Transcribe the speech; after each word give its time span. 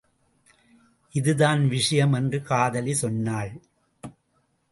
இதுதான் 1.13 1.67
விஷயம் 1.67 2.13
என்று 2.13 2.41
காதலி 2.41 2.93
சொன்னாள். 2.93 3.51